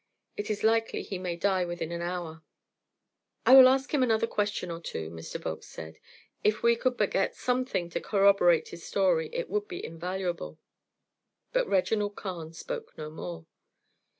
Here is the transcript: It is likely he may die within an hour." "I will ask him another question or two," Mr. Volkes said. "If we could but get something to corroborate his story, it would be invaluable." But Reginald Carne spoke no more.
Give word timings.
It 0.35 0.49
is 0.49 0.63
likely 0.63 1.03
he 1.03 1.19
may 1.19 1.35
die 1.35 1.63
within 1.63 1.91
an 1.91 2.01
hour." 2.01 2.41
"I 3.45 3.53
will 3.53 3.67
ask 3.67 3.93
him 3.93 4.01
another 4.01 4.25
question 4.25 4.71
or 4.71 4.79
two," 4.81 5.11
Mr. 5.11 5.39
Volkes 5.39 5.67
said. 5.67 5.99
"If 6.43 6.63
we 6.63 6.75
could 6.75 6.97
but 6.97 7.11
get 7.11 7.35
something 7.35 7.87
to 7.91 8.01
corroborate 8.01 8.69
his 8.69 8.81
story, 8.83 9.29
it 9.31 9.47
would 9.47 9.67
be 9.67 9.85
invaluable." 9.85 10.57
But 11.53 11.67
Reginald 11.67 12.15
Carne 12.15 12.53
spoke 12.53 12.97
no 12.97 13.11
more. 13.11 13.45